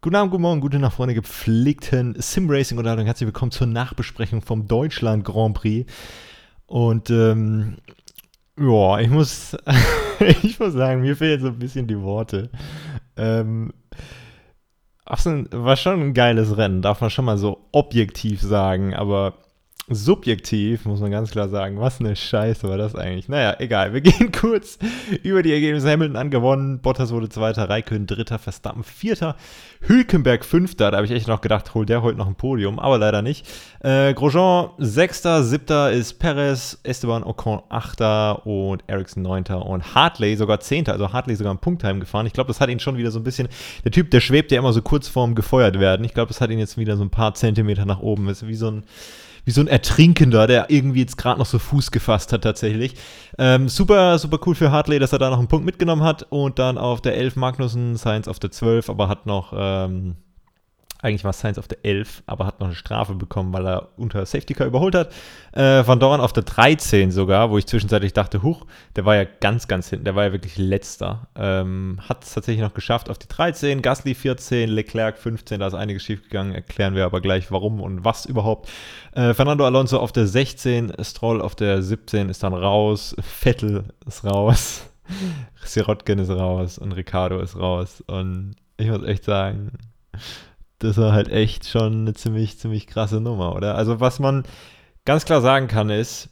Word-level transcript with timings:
Guten 0.00 0.14
Abend, 0.14 0.30
guten 0.30 0.42
Morgen, 0.42 0.60
gute 0.60 0.78
Nacht, 0.78 0.94
Freunde 0.94 1.14
gepflegten 1.14 2.14
Sim-Racing-Unterhaltung. 2.16 3.06
Herzlich 3.06 3.26
willkommen 3.26 3.50
zur 3.50 3.66
Nachbesprechung 3.66 4.42
vom 4.42 4.68
Deutschland 4.68 5.24
Grand 5.24 5.56
Prix. 5.56 5.92
Und 6.66 7.10
ähm, 7.10 7.78
ja, 8.56 9.00
ich 9.00 9.08
muss, 9.10 9.56
ich 10.20 10.60
muss 10.60 10.74
sagen, 10.74 11.00
mir 11.00 11.16
fehlen 11.16 11.40
so 11.40 11.48
ein 11.48 11.58
bisschen 11.58 11.88
die 11.88 12.00
Worte. 12.00 12.48
Ähm, 13.16 13.72
war 15.04 15.76
schon 15.76 16.00
ein 16.00 16.14
geiles 16.14 16.56
Rennen, 16.56 16.80
darf 16.80 17.00
man 17.00 17.10
schon 17.10 17.24
mal 17.24 17.36
so 17.36 17.66
objektiv 17.72 18.40
sagen, 18.40 18.94
aber 18.94 19.34
subjektiv 19.90 20.84
muss 20.84 21.00
man 21.00 21.10
ganz 21.10 21.30
klar 21.30 21.48
sagen, 21.48 21.80
was 21.80 22.00
eine 22.00 22.14
Scheiße 22.14 22.68
war 22.68 22.76
das 22.76 22.94
eigentlich. 22.94 23.28
Naja, 23.28 23.56
egal. 23.58 23.92
Wir 23.92 24.00
gehen 24.02 24.32
kurz 24.32 24.78
über 25.22 25.42
die 25.42 25.52
Ergebnisse. 25.52 25.90
Hamilton 25.90 26.16
angewonnen, 26.16 26.80
Bottas 26.80 27.10
wurde 27.10 27.28
Zweiter, 27.28 27.68
Raikön 27.68 28.06
Dritter, 28.06 28.38
Verstappen 28.38 28.84
Vierter, 28.84 29.36
Hülkenberg 29.80 30.44
Fünfter. 30.44 30.90
Da 30.90 30.98
habe 30.98 31.06
ich 31.06 31.12
echt 31.12 31.28
noch 31.28 31.40
gedacht, 31.40 31.74
holt 31.74 31.88
der 31.88 32.02
heute 32.02 32.18
noch 32.18 32.26
ein 32.26 32.34
Podium, 32.34 32.78
aber 32.78 32.98
leider 32.98 33.22
nicht. 33.22 33.46
Äh, 33.80 34.14
Grosjean 34.14 34.70
Sechster, 34.78 35.42
Siebter 35.42 35.90
ist 35.90 36.18
Perez, 36.18 36.78
Esteban 36.82 37.24
Ocon 37.24 37.62
Achter 37.68 38.46
und 38.46 38.84
Ericsson 38.86 39.22
Neunter 39.22 39.64
und 39.64 39.94
Hartley 39.94 40.36
sogar 40.36 40.60
Zehnter. 40.60 40.92
Also 40.92 41.12
Hartley 41.12 41.34
sogar 41.36 41.54
ein 41.54 41.58
Punktheim 41.58 42.00
gefahren. 42.00 42.26
Ich 42.26 42.32
glaube, 42.32 42.48
das 42.48 42.60
hat 42.60 42.68
ihn 42.68 42.80
schon 42.80 42.96
wieder 42.96 43.10
so 43.10 43.20
ein 43.20 43.24
bisschen, 43.24 43.48
der 43.84 43.92
Typ, 43.92 44.10
der 44.10 44.20
schwebt 44.20 44.52
ja 44.52 44.58
immer 44.58 44.72
so 44.72 44.82
kurz 44.82 45.08
vorm 45.08 45.34
gefeuert 45.34 45.80
werden. 45.80 46.04
Ich 46.04 46.14
glaube, 46.14 46.28
das 46.28 46.40
hat 46.40 46.50
ihn 46.50 46.58
jetzt 46.58 46.76
wieder 46.76 46.96
so 46.96 47.04
ein 47.04 47.10
paar 47.10 47.34
Zentimeter 47.34 47.86
nach 47.86 48.00
oben. 48.00 48.28
Ist 48.28 48.46
wie 48.46 48.54
so 48.54 48.70
ein 48.70 48.84
wie 49.48 49.52
so 49.52 49.62
ein 49.62 49.66
Ertrinkender, 49.66 50.46
der 50.46 50.68
irgendwie 50.68 51.00
jetzt 51.00 51.16
gerade 51.16 51.38
noch 51.38 51.46
so 51.46 51.58
Fuß 51.58 51.90
gefasst 51.90 52.34
hat 52.34 52.42
tatsächlich. 52.42 52.96
Ähm, 53.38 53.70
super, 53.70 54.18
super 54.18 54.38
cool 54.44 54.54
für 54.54 54.70
Hartley, 54.70 54.98
dass 54.98 55.14
er 55.14 55.18
da 55.18 55.30
noch 55.30 55.38
einen 55.38 55.48
Punkt 55.48 55.64
mitgenommen 55.64 56.02
hat 56.02 56.26
und 56.28 56.58
dann 56.58 56.76
auf 56.76 57.00
der 57.00 57.16
11 57.16 57.36
Magnussen, 57.36 57.96
Science 57.96 58.28
auf 58.28 58.38
der 58.38 58.50
12, 58.50 58.90
aber 58.90 59.08
hat 59.08 59.24
noch 59.24 59.54
ähm, 59.56 60.16
eigentlich 61.00 61.24
war 61.24 61.32
Sainz 61.32 61.58
auf 61.58 61.68
der 61.68 61.84
11, 61.84 62.24
aber 62.26 62.44
hat 62.44 62.58
noch 62.58 62.66
eine 62.66 62.74
Strafe 62.74 63.14
bekommen, 63.14 63.52
weil 63.52 63.66
er 63.66 63.88
unter 63.96 64.26
Safety 64.26 64.54
Car 64.54 64.66
überholt 64.66 64.96
hat. 64.96 65.12
Äh, 65.52 65.86
Van 65.86 66.00
Dorn 66.00 66.20
auf 66.20 66.32
der 66.32 66.42
13 66.42 67.12
sogar, 67.12 67.50
wo 67.50 67.58
ich 67.58 67.66
zwischenzeitlich 67.66 68.12
dachte, 68.12 68.42
huch, 68.42 68.66
der 68.96 69.04
war 69.04 69.14
ja 69.14 69.24
ganz, 69.24 69.68
ganz 69.68 69.88
hinten, 69.88 70.04
der 70.04 70.16
war 70.16 70.24
ja 70.24 70.32
wirklich 70.32 70.58
letzter. 70.58 71.28
Ähm, 71.36 72.00
hat 72.08 72.24
es 72.24 72.34
tatsächlich 72.34 72.64
noch 72.64 72.74
geschafft 72.74 73.10
auf 73.10 73.18
die 73.18 73.28
13, 73.28 73.80
Gasly 73.80 74.14
14, 74.14 74.68
Leclerc 74.68 75.18
15, 75.18 75.60
da 75.60 75.68
ist 75.68 75.74
einiges 75.74 76.02
schiefgegangen, 76.02 76.52
erklären 76.52 76.96
wir 76.96 77.04
aber 77.04 77.20
gleich 77.20 77.52
warum 77.52 77.80
und 77.80 78.04
was 78.04 78.26
überhaupt. 78.26 78.68
Äh, 79.12 79.34
Fernando 79.34 79.64
Alonso 79.64 79.98
auf 79.98 80.10
der 80.10 80.26
16, 80.26 80.92
Stroll 81.02 81.40
auf 81.40 81.54
der 81.54 81.80
17 81.80 82.28
ist 82.28 82.42
dann 82.42 82.54
raus, 82.54 83.14
Vettel 83.20 83.84
ist 84.04 84.24
raus, 84.24 84.90
Sirotkin 85.62 86.18
ist 86.18 86.30
raus 86.30 86.76
und 86.76 86.90
Ricardo 86.90 87.38
ist 87.38 87.56
raus 87.56 88.02
und 88.08 88.56
ich 88.78 88.88
muss 88.88 89.04
echt 89.04 89.24
sagen, 89.24 89.72
das 90.78 90.96
war 90.96 91.12
halt 91.12 91.28
echt 91.28 91.66
schon 91.66 92.00
eine 92.00 92.14
ziemlich, 92.14 92.58
ziemlich 92.58 92.86
krasse 92.86 93.20
Nummer, 93.20 93.54
oder? 93.54 93.74
Also, 93.74 94.00
was 94.00 94.18
man 94.18 94.44
ganz 95.04 95.24
klar 95.24 95.40
sagen 95.40 95.68
kann, 95.68 95.90
ist, 95.90 96.30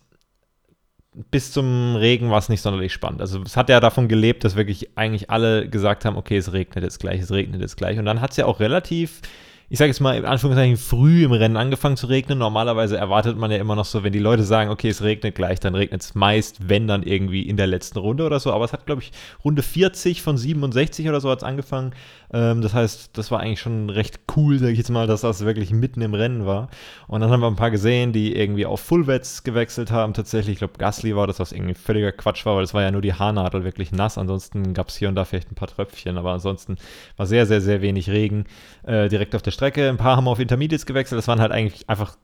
bis 1.30 1.50
zum 1.50 1.96
Regen 1.96 2.30
war 2.30 2.38
es 2.38 2.48
nicht 2.48 2.60
sonderlich 2.60 2.92
spannend. 2.92 3.20
Also, 3.20 3.42
es 3.42 3.56
hat 3.56 3.68
ja 3.68 3.80
davon 3.80 4.08
gelebt, 4.08 4.44
dass 4.44 4.56
wirklich 4.56 4.96
eigentlich 4.96 5.30
alle 5.30 5.68
gesagt 5.68 6.04
haben: 6.04 6.16
Okay, 6.16 6.36
es 6.36 6.52
regnet 6.52 6.84
jetzt 6.84 7.00
gleich, 7.00 7.20
es 7.20 7.30
regnet 7.30 7.60
jetzt 7.60 7.76
gleich. 7.76 7.98
Und 7.98 8.04
dann 8.04 8.20
hat 8.20 8.32
es 8.32 8.36
ja 8.36 8.46
auch 8.46 8.60
relativ 8.60 9.22
ich 9.68 9.78
sage 9.78 9.88
jetzt 9.88 10.00
mal 10.00 10.16
in 10.16 10.24
Anführungszeichen, 10.24 10.76
früh 10.76 11.24
im 11.24 11.32
Rennen 11.32 11.56
angefangen 11.56 11.96
zu 11.96 12.06
regnen. 12.06 12.38
Normalerweise 12.38 12.96
erwartet 12.96 13.36
man 13.36 13.50
ja 13.50 13.56
immer 13.56 13.74
noch 13.74 13.84
so, 13.84 14.04
wenn 14.04 14.12
die 14.12 14.20
Leute 14.20 14.44
sagen, 14.44 14.70
okay, 14.70 14.88
es 14.88 15.02
regnet 15.02 15.34
gleich, 15.34 15.58
dann 15.58 15.74
regnet 15.74 16.02
es 16.02 16.14
meist, 16.14 16.68
wenn 16.68 16.86
dann 16.86 17.02
irgendwie 17.02 17.42
in 17.42 17.56
der 17.56 17.66
letzten 17.66 17.98
Runde 17.98 18.24
oder 18.24 18.38
so. 18.38 18.52
Aber 18.52 18.64
es 18.64 18.72
hat, 18.72 18.86
glaube 18.86 19.02
ich, 19.02 19.10
Runde 19.44 19.62
40 19.62 20.22
von 20.22 20.36
67 20.38 21.08
oder 21.08 21.20
so 21.20 21.30
hat 21.30 21.38
es 21.38 21.44
angefangen. 21.44 21.94
Ähm, 22.32 22.62
das 22.62 22.74
heißt, 22.74 23.16
das 23.16 23.30
war 23.30 23.40
eigentlich 23.40 23.60
schon 23.60 23.90
recht 23.90 24.20
cool, 24.36 24.58
sage 24.58 24.72
ich 24.72 24.78
jetzt 24.78 24.90
mal, 24.90 25.06
dass 25.06 25.20
das 25.20 25.44
wirklich 25.44 25.70
mitten 25.70 26.02
im 26.02 26.14
Rennen 26.14 26.46
war. 26.46 26.68
Und 27.08 27.20
dann 27.20 27.30
haben 27.30 27.40
wir 27.40 27.46
ein 27.46 27.56
paar 27.56 27.70
gesehen, 27.70 28.12
die 28.12 28.36
irgendwie 28.36 28.66
auf 28.66 28.80
Fullwets 28.80 29.44
gewechselt 29.44 29.90
haben. 29.90 30.14
Tatsächlich, 30.14 30.54
ich 30.54 30.58
glaube, 30.58 30.78
Gasly 30.78 31.16
war 31.16 31.26
das, 31.26 31.38
was 31.38 31.52
irgendwie 31.52 31.74
völliger 31.74 32.12
Quatsch 32.12 32.46
war, 32.46 32.56
weil 32.56 32.64
es 32.64 32.74
war 32.74 32.82
ja 32.82 32.90
nur 32.90 33.02
die 33.02 33.14
Haarnadel 33.14 33.64
wirklich 33.64 33.92
nass. 33.92 34.18
Ansonsten 34.18 34.74
gab 34.74 34.88
es 34.88 34.96
hier 34.96 35.08
und 35.08 35.14
da 35.14 35.24
vielleicht 35.24 35.50
ein 35.50 35.56
paar 35.56 35.68
Tröpfchen, 35.68 36.18
aber 36.18 36.32
ansonsten 36.32 36.76
war 37.16 37.26
sehr, 37.26 37.46
sehr, 37.46 37.60
sehr 37.60 37.82
wenig 37.82 38.10
Regen 38.10 38.44
äh, 38.84 39.08
direkt 39.08 39.34
auf 39.34 39.42
der 39.42 39.50
Strecke. 39.50 39.88
Ein 39.88 39.96
paar 39.96 40.16
haben 40.16 40.28
auf 40.28 40.40
Intermediates 40.40 40.86
gewechselt. 40.86 41.18
Das 41.18 41.28
waren 41.28 41.40
halt 41.40 41.52
eigentlich 41.52 41.88
einfach 41.88 42.16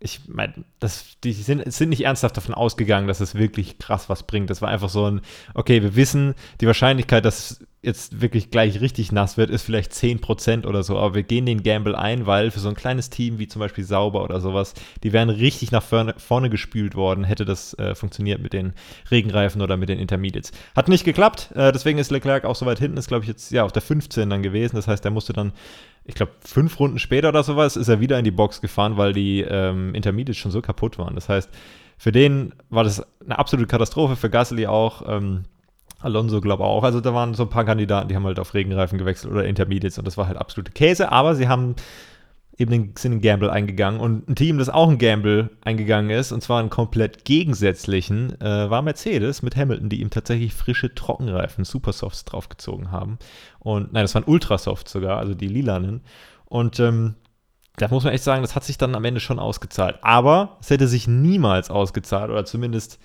ich 0.00 0.20
meine, 0.28 0.52
die 1.22 1.32
sind, 1.32 1.72
sind 1.72 1.88
nicht 1.88 2.04
ernsthaft 2.04 2.36
davon 2.36 2.54
ausgegangen, 2.54 3.08
dass 3.08 3.20
es 3.20 3.36
wirklich 3.36 3.78
krass 3.78 4.10
was 4.10 4.24
bringt. 4.24 4.50
Das 4.50 4.60
war 4.60 4.68
einfach 4.68 4.90
so 4.90 5.06
ein, 5.06 5.22
okay, 5.54 5.82
wir 5.82 5.96
wissen, 5.96 6.34
die 6.60 6.66
Wahrscheinlichkeit, 6.66 7.24
dass 7.24 7.64
jetzt 7.84 8.20
wirklich 8.20 8.50
gleich 8.50 8.80
richtig 8.80 9.12
nass 9.12 9.36
wird, 9.36 9.50
ist 9.50 9.62
vielleicht 9.62 9.92
10% 9.92 10.66
oder 10.66 10.82
so, 10.82 10.98
aber 10.98 11.14
wir 11.14 11.22
gehen 11.22 11.46
den 11.46 11.62
Gamble 11.62 11.94
ein, 11.94 12.26
weil 12.26 12.50
für 12.50 12.60
so 12.60 12.68
ein 12.68 12.74
kleines 12.74 13.10
Team 13.10 13.38
wie 13.38 13.48
zum 13.48 13.60
Beispiel 13.60 13.84
Sauber 13.84 14.24
oder 14.24 14.40
sowas, 14.40 14.74
die 15.02 15.12
wären 15.12 15.30
richtig 15.30 15.72
nach 15.72 15.82
vorne, 15.82 16.14
vorne 16.16 16.50
gespült 16.50 16.94
worden, 16.94 17.24
hätte 17.24 17.44
das 17.44 17.74
äh, 17.78 17.94
funktioniert 17.94 18.40
mit 18.40 18.52
den 18.52 18.72
Regenreifen 19.10 19.62
oder 19.62 19.76
mit 19.76 19.88
den 19.88 19.98
Intermediates. 19.98 20.52
Hat 20.74 20.88
nicht 20.88 21.04
geklappt, 21.04 21.50
äh, 21.54 21.72
deswegen 21.72 21.98
ist 21.98 22.10
Leclerc 22.10 22.44
auch 22.44 22.56
so 22.56 22.66
weit 22.66 22.78
hinten, 22.78 22.96
ist 22.96 23.08
glaube 23.08 23.24
ich 23.24 23.28
jetzt 23.28 23.50
ja 23.52 23.64
auf 23.64 23.72
der 23.72 23.82
15 23.82 24.28
dann 24.30 24.42
gewesen, 24.42 24.76
das 24.76 24.88
heißt, 24.88 25.04
er 25.04 25.10
musste 25.10 25.32
dann 25.32 25.52
ich 26.06 26.14
glaube, 26.14 26.32
fünf 26.40 26.78
Runden 26.78 26.98
später 26.98 27.30
oder 27.30 27.42
sowas 27.42 27.76
ist 27.76 27.88
er 27.88 27.98
wieder 27.98 28.18
in 28.18 28.26
die 28.26 28.30
Box 28.30 28.60
gefahren, 28.60 28.98
weil 28.98 29.14
die 29.14 29.40
ähm, 29.40 29.94
Intermediates 29.94 30.36
schon 30.36 30.50
so 30.50 30.60
kaputt 30.60 30.98
waren. 30.98 31.14
Das 31.14 31.30
heißt, 31.30 31.48
für 31.96 32.12
den 32.12 32.52
war 32.68 32.84
das 32.84 33.02
eine 33.24 33.38
absolute 33.38 33.68
Katastrophe, 33.68 34.16
für 34.16 34.28
Gasly 34.28 34.66
auch. 34.66 35.02
Ähm, 35.08 35.44
Alonso, 36.04 36.40
glaube 36.40 36.64
auch. 36.64 36.84
Also 36.84 37.00
da 37.00 37.14
waren 37.14 37.34
so 37.34 37.44
ein 37.44 37.50
paar 37.50 37.64
Kandidaten, 37.64 38.08
die 38.08 38.16
haben 38.16 38.24
halt 38.24 38.38
auf 38.38 38.54
Regenreifen 38.54 38.98
gewechselt 38.98 39.32
oder 39.32 39.44
Intermediates 39.44 39.98
und 39.98 40.06
das 40.06 40.16
war 40.16 40.26
halt 40.28 40.36
absolute 40.36 40.72
Käse, 40.72 41.10
aber 41.10 41.34
sie 41.34 41.48
haben 41.48 41.74
eben 42.58 42.70
den, 42.70 42.92
sind 42.96 43.12
einen 43.12 43.20
Gamble 43.20 43.50
eingegangen 43.50 44.00
und 44.00 44.28
ein 44.28 44.34
Team, 44.36 44.58
das 44.58 44.68
auch 44.68 44.88
ein 44.88 44.98
Gamble 44.98 45.50
eingegangen 45.64 46.10
ist, 46.10 46.30
und 46.32 46.42
zwar 46.42 46.60
einen 46.60 46.70
komplett 46.70 47.24
gegensätzlichen, 47.24 48.40
äh, 48.40 48.70
war 48.70 48.82
Mercedes 48.82 49.42
mit 49.42 49.56
Hamilton, 49.56 49.88
die 49.88 50.00
ihm 50.00 50.10
tatsächlich 50.10 50.54
frische 50.54 50.94
Trockenreifen, 50.94 51.64
Supersofts 51.64 52.24
draufgezogen 52.24 52.92
haben. 52.92 53.18
Und 53.58 53.92
nein, 53.92 54.04
das 54.04 54.14
waren 54.14 54.24
Ultrasoft 54.24 54.88
sogar, 54.88 55.18
also 55.18 55.34
die 55.34 55.48
lilanen. 55.48 56.02
Und 56.44 56.78
ähm, 56.78 57.14
da 57.76 57.88
muss 57.88 58.04
man 58.04 58.12
echt 58.12 58.22
sagen, 58.22 58.42
das 58.42 58.54
hat 58.54 58.62
sich 58.62 58.78
dann 58.78 58.94
am 58.94 59.04
Ende 59.04 59.20
schon 59.20 59.40
ausgezahlt. 59.40 59.98
Aber 60.02 60.58
es 60.60 60.70
hätte 60.70 60.86
sich 60.86 61.08
niemals 61.08 61.70
ausgezahlt, 61.70 62.30
oder 62.30 62.44
zumindest 62.44 63.00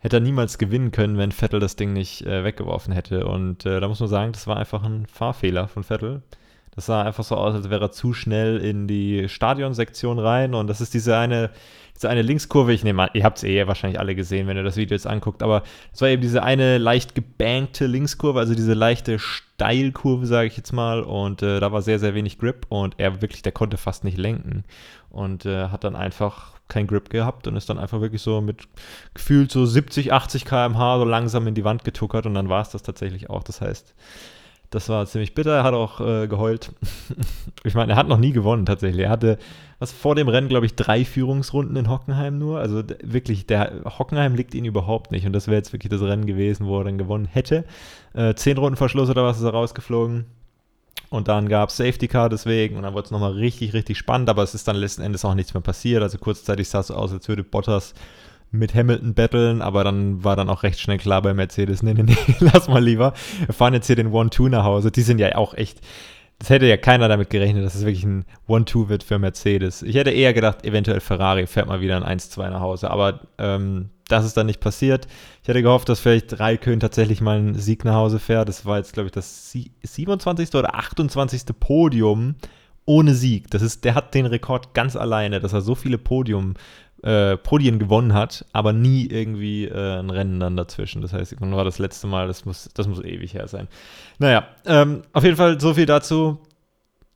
hätte 0.00 0.16
er 0.16 0.20
niemals 0.20 0.58
gewinnen 0.58 0.90
können, 0.90 1.18
wenn 1.18 1.30
Vettel 1.32 1.60
das 1.60 1.76
Ding 1.76 1.92
nicht 1.92 2.26
äh, 2.26 2.42
weggeworfen 2.42 2.92
hätte. 2.92 3.26
Und 3.26 3.64
äh, 3.66 3.80
da 3.80 3.88
muss 3.88 4.00
man 4.00 4.08
sagen, 4.08 4.32
das 4.32 4.46
war 4.46 4.56
einfach 4.56 4.82
ein 4.82 5.06
Fahrfehler 5.06 5.68
von 5.68 5.84
Vettel. 5.84 6.22
Das 6.74 6.86
sah 6.86 7.02
einfach 7.02 7.24
so 7.24 7.36
aus, 7.36 7.54
als 7.54 7.68
wäre 7.68 7.86
er 7.86 7.90
zu 7.90 8.12
schnell 8.12 8.58
in 8.58 8.86
die 8.86 9.28
Stadionsektion 9.28 10.18
rein. 10.18 10.54
Und 10.54 10.68
das 10.68 10.80
ist 10.80 10.94
diese 10.94 11.16
eine, 11.16 11.50
diese 11.96 12.08
eine 12.08 12.22
Linkskurve. 12.22 12.72
Ich 12.72 12.84
nehme 12.84 13.02
an, 13.02 13.10
ihr 13.14 13.24
habt 13.24 13.38
es 13.38 13.44
eh 13.44 13.66
wahrscheinlich 13.66 13.98
alle 13.98 14.14
gesehen, 14.14 14.46
wenn 14.46 14.56
ihr 14.56 14.62
das 14.62 14.76
Video 14.76 14.94
jetzt 14.94 15.06
anguckt. 15.06 15.42
Aber 15.42 15.64
es 15.92 16.00
war 16.00 16.08
eben 16.08 16.22
diese 16.22 16.42
eine 16.44 16.78
leicht 16.78 17.14
gebankte 17.14 17.86
Linkskurve, 17.86 18.38
also 18.38 18.54
diese 18.54 18.74
leichte 18.74 19.18
Steilkurve, 19.18 20.26
sage 20.26 20.46
ich 20.46 20.56
jetzt 20.56 20.72
mal. 20.72 21.02
Und 21.02 21.42
äh, 21.42 21.58
da 21.58 21.72
war 21.72 21.82
sehr, 21.82 21.98
sehr 21.98 22.14
wenig 22.14 22.38
Grip. 22.38 22.66
Und 22.68 22.94
er 22.98 23.20
wirklich, 23.20 23.42
der 23.42 23.52
konnte 23.52 23.76
fast 23.76 24.04
nicht 24.04 24.16
lenken. 24.16 24.64
Und 25.10 25.46
äh, 25.46 25.68
hat 25.68 25.82
dann 25.82 25.96
einfach 25.96 26.52
kein 26.68 26.86
Grip 26.86 27.10
gehabt 27.10 27.48
und 27.48 27.56
ist 27.56 27.68
dann 27.68 27.80
einfach 27.80 28.00
wirklich 28.00 28.22
so 28.22 28.40
mit 28.40 28.68
gefühlt 29.12 29.50
so 29.50 29.66
70, 29.66 30.12
80 30.12 30.44
km/h 30.44 30.98
so 30.98 31.04
langsam 31.04 31.48
in 31.48 31.54
die 31.54 31.64
Wand 31.64 31.82
getuckert. 31.82 32.26
Und 32.26 32.34
dann 32.34 32.48
war 32.48 32.62
es 32.62 32.70
das 32.70 32.84
tatsächlich 32.84 33.28
auch. 33.28 33.42
Das 33.42 33.60
heißt, 33.60 33.92
das 34.70 34.88
war 34.88 35.04
ziemlich 35.06 35.34
bitter. 35.34 35.56
Er 35.56 35.64
hat 35.64 35.74
auch 35.74 36.00
äh, 36.00 36.28
geheult. 36.28 36.72
ich 37.64 37.74
meine, 37.74 37.92
er 37.92 37.96
hat 37.96 38.08
noch 38.08 38.18
nie 38.18 38.32
gewonnen 38.32 38.66
tatsächlich. 38.66 39.04
Er 39.04 39.10
hatte 39.10 39.38
was 39.80 39.92
vor 39.92 40.14
dem 40.14 40.28
Rennen, 40.28 40.48
glaube 40.48 40.66
ich, 40.66 40.74
drei 40.74 41.04
Führungsrunden 41.04 41.74
in 41.76 41.88
Hockenheim 41.88 42.38
nur. 42.38 42.60
Also 42.60 42.82
wirklich, 43.02 43.46
der 43.46 43.82
Hockenheim 43.98 44.34
liegt 44.34 44.54
ihn 44.54 44.64
überhaupt 44.64 45.10
nicht. 45.10 45.26
Und 45.26 45.32
das 45.32 45.48
wäre 45.48 45.56
jetzt 45.56 45.72
wirklich 45.72 45.90
das 45.90 46.02
Rennen 46.02 46.26
gewesen, 46.26 46.66
wo 46.66 46.78
er 46.78 46.84
dann 46.84 46.98
gewonnen 46.98 47.24
hätte. 47.24 47.64
Äh, 48.12 48.34
zehn 48.34 48.58
Runden 48.58 48.76
Verschluss 48.76 49.10
oder 49.10 49.24
was 49.24 49.38
ist 49.38 49.44
er 49.44 49.50
rausgeflogen. 49.50 50.26
Und 51.08 51.26
dann 51.26 51.48
gab 51.48 51.70
es 51.70 51.76
Safety 51.76 52.06
Car 52.06 52.28
deswegen 52.28 52.76
und 52.76 52.82
dann 52.84 52.94
wurde 52.94 53.06
es 53.06 53.10
nochmal 53.10 53.32
richtig, 53.32 53.72
richtig 53.72 53.98
spannend, 53.98 54.28
aber 54.28 54.44
es 54.44 54.54
ist 54.54 54.68
dann 54.68 54.76
letzten 54.76 55.02
Endes 55.02 55.24
auch 55.24 55.34
nichts 55.34 55.54
mehr 55.54 55.60
passiert. 55.60 56.02
Also 56.02 56.18
kurzzeitig 56.18 56.68
sah 56.68 56.80
es 56.80 56.86
so 56.86 56.94
aus, 56.94 57.12
als 57.12 57.26
würde 57.26 57.42
Bottas 57.42 57.94
mit 58.50 58.74
Hamilton 58.74 59.14
battlen, 59.14 59.62
aber 59.62 59.84
dann 59.84 60.24
war 60.24 60.36
dann 60.36 60.48
auch 60.48 60.62
recht 60.62 60.80
schnell 60.80 60.98
klar 60.98 61.22
bei 61.22 61.34
Mercedes, 61.34 61.82
nee, 61.82 61.94
nee, 61.94 62.02
nee, 62.02 62.16
lass 62.40 62.68
mal 62.68 62.82
lieber. 62.82 63.12
Wir 63.46 63.54
fahren 63.54 63.74
jetzt 63.74 63.86
hier 63.86 63.96
den 63.96 64.12
One-Two 64.12 64.48
nach 64.48 64.64
Hause. 64.64 64.90
Die 64.90 65.02
sind 65.02 65.18
ja 65.18 65.36
auch 65.36 65.54
echt, 65.54 65.80
das 66.38 66.50
hätte 66.50 66.66
ja 66.66 66.76
keiner 66.76 67.08
damit 67.08 67.30
gerechnet, 67.30 67.64
dass 67.64 67.74
es 67.74 67.84
wirklich 67.84 68.04
ein 68.04 68.24
One-Two 68.48 68.88
wird 68.88 69.04
für 69.04 69.18
Mercedes. 69.18 69.82
Ich 69.82 69.94
hätte 69.94 70.10
eher 70.10 70.32
gedacht, 70.32 70.64
eventuell 70.64 71.00
Ferrari 71.00 71.46
fährt 71.46 71.68
mal 71.68 71.80
wieder 71.80 72.04
ein 72.04 72.18
1-2 72.18 72.50
nach 72.50 72.60
Hause, 72.60 72.90
aber 72.90 73.20
ähm, 73.38 73.90
das 74.08 74.24
ist 74.24 74.36
dann 74.36 74.46
nicht 74.46 74.60
passiert. 74.60 75.06
Ich 75.42 75.48
hätte 75.48 75.62
gehofft, 75.62 75.88
dass 75.88 76.00
vielleicht 76.00 76.40
Raikön 76.40 76.80
tatsächlich 76.80 77.20
mal 77.20 77.38
einen 77.38 77.54
Sieg 77.54 77.84
nach 77.84 77.94
Hause 77.94 78.18
fährt. 78.18 78.48
Das 78.48 78.66
war 78.66 78.78
jetzt, 78.78 78.92
glaube 78.92 79.06
ich, 79.06 79.12
das 79.12 79.52
27. 79.82 80.54
oder 80.56 80.74
28. 80.74 81.42
Podium 81.58 82.34
ohne 82.84 83.14
Sieg. 83.14 83.50
Das 83.50 83.62
ist, 83.62 83.84
der 83.84 83.94
hat 83.94 84.14
den 84.14 84.26
Rekord 84.26 84.74
ganz 84.74 84.96
alleine, 84.96 85.38
dass 85.38 85.52
er 85.52 85.60
so 85.60 85.76
viele 85.76 85.96
Podium 85.98 86.54
äh, 87.02 87.36
Podien 87.36 87.78
gewonnen 87.78 88.14
hat, 88.14 88.44
aber 88.52 88.72
nie 88.72 89.06
irgendwie 89.06 89.66
äh, 89.66 89.98
ein 89.98 90.10
Rennen 90.10 90.40
dann 90.40 90.56
dazwischen. 90.56 91.02
Das 91.02 91.12
heißt, 91.12 91.36
wann 91.40 91.54
war 91.54 91.64
das 91.64 91.78
letzte 91.78 92.06
Mal? 92.06 92.26
Das 92.26 92.44
muss, 92.44 92.68
das 92.74 92.88
muss 92.88 93.02
ewig 93.02 93.34
her 93.34 93.48
sein. 93.48 93.68
Naja, 94.18 94.46
ähm, 94.66 95.02
auf 95.12 95.24
jeden 95.24 95.36
Fall 95.36 95.60
so 95.60 95.74
viel 95.74 95.86
dazu. 95.86 96.38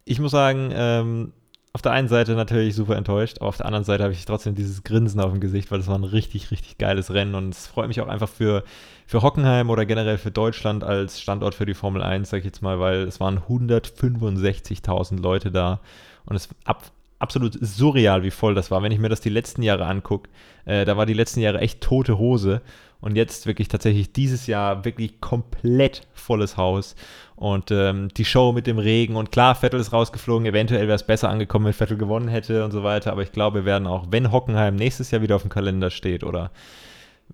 ich 0.04 0.20
muss 0.20 0.32
sagen, 0.32 0.70
ähm, 0.72 1.32
auf 1.74 1.82
der 1.82 1.90
einen 1.90 2.06
Seite 2.06 2.34
natürlich 2.34 2.76
super 2.76 2.96
enttäuscht, 2.96 3.38
aber 3.40 3.48
auf 3.48 3.56
der 3.56 3.66
anderen 3.66 3.84
Seite 3.84 4.04
habe 4.04 4.12
ich 4.12 4.24
trotzdem 4.24 4.54
dieses 4.54 4.84
Grinsen 4.84 5.20
auf 5.20 5.32
dem 5.32 5.40
Gesicht, 5.40 5.72
weil 5.72 5.80
es 5.80 5.88
war 5.88 5.98
ein 5.98 6.04
richtig, 6.04 6.52
richtig 6.52 6.78
geiles 6.78 7.12
Rennen 7.12 7.34
und 7.34 7.52
es 7.52 7.66
freut 7.66 7.88
mich 7.88 8.00
auch 8.00 8.06
einfach 8.06 8.28
für, 8.28 8.62
für 9.06 9.22
Hockenheim 9.22 9.70
oder 9.70 9.84
generell 9.84 10.16
für 10.16 10.30
Deutschland 10.30 10.84
als 10.84 11.20
Standort 11.20 11.56
für 11.56 11.66
die 11.66 11.74
Formel 11.74 12.00
1, 12.00 12.30
sag 12.30 12.38
ich 12.38 12.44
jetzt 12.44 12.62
mal, 12.62 12.78
weil 12.78 13.02
es 13.02 13.18
waren 13.18 13.40
165.000 13.40 15.20
Leute 15.20 15.50
da 15.50 15.80
und 16.26 16.36
es 16.36 16.48
ab, 16.64 16.84
absolut 17.18 17.56
surreal, 17.60 18.22
wie 18.22 18.30
voll 18.30 18.54
das 18.54 18.70
war. 18.70 18.82
Wenn 18.82 18.92
ich 18.92 18.98
mir 18.98 19.08
das 19.08 19.20
die 19.20 19.30
letzten 19.30 19.62
Jahre 19.62 19.86
angucke, 19.86 20.30
äh, 20.64 20.84
da 20.84 20.96
war 20.96 21.06
die 21.06 21.14
letzten 21.14 21.40
Jahre 21.40 21.60
echt 21.60 21.80
tote 21.80 22.18
Hose. 22.18 22.62
Und 23.00 23.16
jetzt 23.16 23.46
wirklich 23.46 23.68
tatsächlich 23.68 24.12
dieses 24.12 24.46
Jahr 24.46 24.86
wirklich 24.86 25.20
komplett 25.20 26.06
volles 26.14 26.56
Haus. 26.56 26.96
Und 27.36 27.70
ähm, 27.70 28.08
die 28.16 28.24
Show 28.24 28.52
mit 28.52 28.66
dem 28.66 28.78
Regen. 28.78 29.16
Und 29.16 29.30
klar, 29.30 29.54
Vettel 29.54 29.80
ist 29.80 29.92
rausgeflogen, 29.92 30.46
eventuell 30.46 30.86
wäre 30.86 30.94
es 30.94 31.06
besser 31.06 31.28
angekommen, 31.28 31.66
wenn 31.66 31.74
Vettel 31.74 31.98
gewonnen 31.98 32.28
hätte 32.28 32.64
und 32.64 32.70
so 32.70 32.82
weiter, 32.82 33.12
aber 33.12 33.22
ich 33.22 33.32
glaube, 33.32 33.60
wir 33.60 33.64
werden 33.66 33.86
auch, 33.86 34.06
wenn 34.10 34.32
Hockenheim 34.32 34.76
nächstes 34.76 35.10
Jahr 35.10 35.20
wieder 35.20 35.36
auf 35.36 35.42
dem 35.42 35.50
Kalender 35.50 35.90
steht 35.90 36.24
oder 36.24 36.50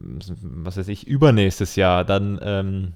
was 0.00 0.76
weiß 0.76 0.88
ich, 0.88 1.06
übernächstes 1.06 1.76
Jahr, 1.76 2.04
dann 2.04 2.40
ähm, 2.42 2.92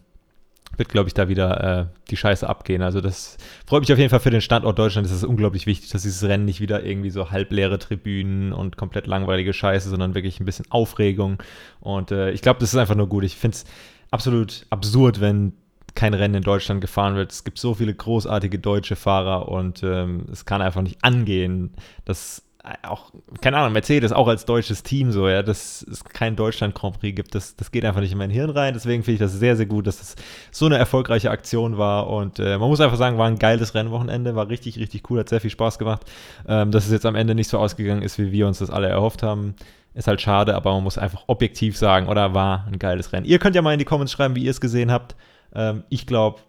wird, 0.77 0.89
glaube 0.89 1.09
ich, 1.09 1.15
da 1.15 1.29
wieder 1.29 1.81
äh, 1.81 1.87
die 2.11 2.17
Scheiße 2.17 2.49
abgehen. 2.49 2.83
Also 2.83 3.01
das 3.01 3.37
freut 3.67 3.81
mich 3.81 3.93
auf 3.93 3.99
jeden 3.99 4.11
Fall 4.11 4.21
für 4.21 4.31
den 4.31 4.41
Standort 4.41 4.79
Deutschland. 4.79 5.07
Es 5.07 5.13
ist 5.13 5.25
unglaublich 5.25 5.67
wichtig, 5.67 5.91
dass 5.91 6.03
dieses 6.03 6.23
Rennen 6.23 6.45
nicht 6.45 6.61
wieder 6.61 6.85
irgendwie 6.85 7.11
so 7.11 7.31
halbleere 7.31 7.79
Tribünen 7.79 8.53
und 8.53 8.77
komplett 8.77 9.07
langweilige 9.07 9.53
Scheiße, 9.53 9.89
sondern 9.89 10.15
wirklich 10.15 10.41
ein 10.41 10.45
bisschen 10.45 10.67
Aufregung. 10.71 11.43
Und 11.81 12.11
äh, 12.11 12.31
ich 12.31 12.43
glaube, 12.43 12.61
das 12.61 12.73
ist 12.73 12.79
einfach 12.79 12.97
nur 12.97 13.09
gut. 13.09 13.25
Ich 13.25 13.37
finde 13.37 13.57
es 13.57 13.65
absolut 14.11 14.67
absurd, 14.71 15.21
wenn 15.21 15.53
kein 15.95 16.15
Rennen 16.15 16.35
in 16.35 16.43
Deutschland 16.43 16.81
gefahren 16.81 17.15
wird. 17.15 17.33
Es 17.33 17.45
gibt 17.45 17.59
so 17.59 17.75
viele 17.75 17.95
großartige 17.95 18.59
deutsche 18.59 18.97
Fahrer 18.97 19.49
und 19.49 19.83
ähm, 19.83 20.27
es 20.33 20.45
kann 20.45 20.61
einfach 20.61 20.83
nicht 20.83 21.05
angehen, 21.05 21.73
dass 22.05 22.43
auch, 22.83 23.13
keine 23.43 23.59
Ahnung, 23.59 23.73
Mercedes 23.73 24.13
auch 24.13 24.27
als 24.27 24.47
deutsches 24.47 24.83
Team 24.83 25.13
so, 25.13 25.29
ja, 25.29 25.43
dass 25.43 25.83
es 25.83 26.03
kein 26.03 26.35
Deutschland 26.35 26.75
Grand 26.75 26.99
Prix 26.99 27.15
gibt, 27.15 27.35
das, 27.35 27.57
das 27.57 27.71
geht 27.71 27.85
einfach 27.85 28.01
nicht 28.01 28.13
in 28.13 28.19
mein 28.19 28.31
Hirn 28.31 28.51
rein. 28.51 28.73
Deswegen 28.73 29.03
finde 29.03 29.15
ich 29.15 29.21
das 29.21 29.33
sehr, 29.33 29.57
sehr 29.57 29.67
gut, 29.67 29.87
dass 29.87 29.99
das 29.99 30.17
so 30.51 30.67
eine 30.67 30.79
erfolgreiche 30.79 31.31
Aktion 31.31 31.77
war. 31.77 32.09
Und 32.09 32.39
äh, 32.39 32.57
man 32.57 32.69
muss 32.69 32.81
einfach 32.81 32.97
sagen, 32.97 33.19
war 33.19 33.27
ein 33.27 33.39
geiles 33.39 33.75
Rennwochenende, 33.75 34.35
war 34.35 34.49
richtig, 34.49 34.79
richtig 34.79 35.11
cool, 35.11 35.21
hat 35.21 35.29
sehr 35.29 35.43
viel 35.43 35.51
Spaß 35.51 35.79
gemacht. 35.79 36.03
Ähm, 36.49 36.71
dass 36.71 36.87
es 36.87 36.93
jetzt 36.93 37.07
am 37.07 37.17
Ende 37.17 37.35
nicht 37.35 37.49
so 37.49 37.59
ausgegangen 37.59 38.03
ist, 38.03 38.19
wie 38.19 38.33
wir 38.33 38.47
uns 38.47 38.59
das 38.59 38.71
alle 38.71 38.89
erhofft 38.89 39.23
haben, 39.23 39.55
ist 39.93 40.09
halt 40.09 40.21
schade, 40.21 40.55
aber 40.55 40.73
man 40.73 40.83
muss 40.83 40.99
einfach 40.99 41.25
objektiv 41.27 41.77
sagen, 41.77 42.09
oder 42.09 42.35
war 42.35 42.67
ein 42.67 42.79
geiles 42.79 43.13
Rennen. 43.13 43.27
Ihr 43.27 43.39
könnt 43.39 43.55
ja 43.55 43.63
mal 43.63 43.73
in 43.73 43.79
die 43.79 43.85
Comments 43.85 44.11
schreiben, 44.11 44.35
wie 44.37 44.45
ihr 44.45 44.51
es 44.51 44.61
gesehen 44.61 44.91
habt. 44.91 45.17
Ähm, 45.55 45.85
ich 45.91 46.07
glaube, 46.07 46.41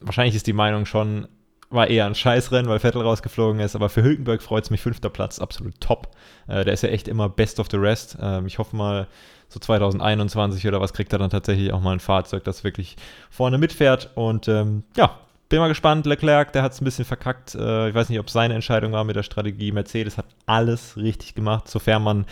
wahrscheinlich 0.00 0.34
ist 0.34 0.46
die 0.46 0.52
Meinung 0.54 0.86
schon 0.86 1.28
war 1.70 1.88
eher 1.88 2.06
ein 2.06 2.14
Scheißrennen, 2.14 2.70
weil 2.70 2.78
Vettel 2.78 3.02
rausgeflogen 3.02 3.60
ist. 3.60 3.76
Aber 3.76 3.88
für 3.88 4.02
Hülkenberg 4.02 4.42
freut 4.42 4.64
es 4.64 4.70
mich. 4.70 4.80
Fünfter 4.80 5.10
Platz, 5.10 5.38
absolut 5.38 5.80
top. 5.80 6.08
Äh, 6.46 6.64
der 6.64 6.74
ist 6.74 6.82
ja 6.82 6.88
echt 6.88 7.08
immer 7.08 7.28
best 7.28 7.60
of 7.60 7.68
the 7.70 7.76
rest. 7.76 8.16
Ähm, 8.20 8.46
ich 8.46 8.58
hoffe 8.58 8.74
mal, 8.74 9.06
so 9.48 9.58
2021 9.58 10.66
oder 10.66 10.80
was 10.80 10.92
kriegt 10.92 11.12
er 11.12 11.18
dann 11.18 11.30
tatsächlich 11.30 11.72
auch 11.72 11.80
mal 11.80 11.92
ein 11.92 12.00
Fahrzeug, 12.00 12.44
das 12.44 12.64
wirklich 12.64 12.96
vorne 13.30 13.58
mitfährt. 13.58 14.10
Und 14.14 14.46
ähm, 14.48 14.84
ja, 14.96 15.18
bin 15.48 15.58
mal 15.60 15.68
gespannt. 15.68 16.06
Leclerc, 16.06 16.52
der 16.52 16.62
hat 16.62 16.72
es 16.72 16.80
ein 16.80 16.84
bisschen 16.84 17.06
verkackt. 17.06 17.54
Äh, 17.54 17.88
ich 17.88 17.94
weiß 17.94 18.08
nicht, 18.10 18.20
ob 18.20 18.26
es 18.26 18.32
seine 18.32 18.54
Entscheidung 18.54 18.92
war 18.92 19.04
mit 19.04 19.16
der 19.16 19.22
Strategie. 19.22 19.72
Mercedes 19.72 20.18
hat 20.18 20.26
alles 20.46 20.96
richtig 20.96 21.34
gemacht, 21.34 21.68
sofern 21.68 22.02
man 22.02 22.26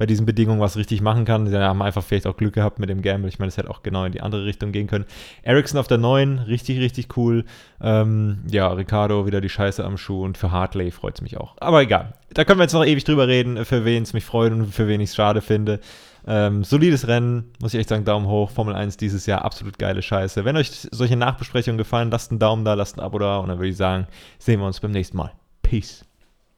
bei 0.00 0.06
diesen 0.06 0.24
Bedingungen 0.24 0.62
was 0.62 0.78
richtig 0.78 1.02
machen 1.02 1.26
kann. 1.26 1.46
Sie 1.46 1.54
haben 1.54 1.82
einfach 1.82 2.02
vielleicht 2.02 2.26
auch 2.26 2.38
Glück 2.38 2.54
gehabt 2.54 2.78
mit 2.78 2.88
dem 2.88 3.02
Gamble. 3.02 3.28
Ich 3.28 3.38
meine, 3.38 3.50
es 3.50 3.58
hätte 3.58 3.68
auch 3.68 3.82
genau 3.82 4.06
in 4.06 4.12
die 4.12 4.22
andere 4.22 4.46
Richtung 4.46 4.72
gehen 4.72 4.86
können. 4.86 5.04
Ericsson 5.42 5.78
auf 5.78 5.88
der 5.88 5.98
9, 5.98 6.38
richtig, 6.38 6.80
richtig 6.80 7.18
cool. 7.18 7.44
Ähm, 7.82 8.38
ja, 8.50 8.68
Ricardo 8.68 9.26
wieder 9.26 9.42
die 9.42 9.50
Scheiße 9.50 9.84
am 9.84 9.98
Schuh 9.98 10.24
und 10.24 10.38
für 10.38 10.52
Hartley 10.52 10.90
freut 10.90 11.16
es 11.16 11.20
mich 11.20 11.36
auch. 11.36 11.54
Aber 11.60 11.82
egal, 11.82 12.14
da 12.32 12.46
können 12.46 12.58
wir 12.58 12.64
jetzt 12.64 12.72
noch 12.72 12.86
ewig 12.86 13.04
drüber 13.04 13.28
reden, 13.28 13.62
für 13.66 13.84
wen 13.84 14.02
es 14.02 14.14
mich 14.14 14.24
freut 14.24 14.52
und 14.52 14.72
für 14.72 14.88
wen 14.88 15.02
ich 15.02 15.10
es 15.10 15.16
schade 15.16 15.42
finde. 15.42 15.80
Ähm, 16.26 16.64
solides 16.64 17.06
Rennen, 17.06 17.52
muss 17.60 17.74
ich 17.74 17.80
echt 17.80 17.90
sagen, 17.90 18.06
Daumen 18.06 18.26
hoch. 18.26 18.48
Formel 18.48 18.74
1 18.74 18.96
dieses 18.96 19.26
Jahr, 19.26 19.44
absolut 19.44 19.78
geile 19.78 20.00
Scheiße. 20.00 20.46
Wenn 20.46 20.56
euch 20.56 20.88
solche 20.90 21.16
Nachbesprechungen 21.16 21.76
gefallen, 21.76 22.10
lasst 22.10 22.30
einen 22.30 22.40
Daumen 22.40 22.64
da, 22.64 22.72
lasst 22.72 22.96
ein 22.96 23.02
Abo 23.02 23.18
da 23.18 23.36
und 23.36 23.50
dann 23.50 23.58
würde 23.58 23.68
ich 23.68 23.76
sagen, 23.76 24.06
sehen 24.38 24.60
wir 24.60 24.66
uns 24.66 24.80
beim 24.80 24.92
nächsten 24.92 25.18
Mal. 25.18 25.32
Peace. 25.60 26.06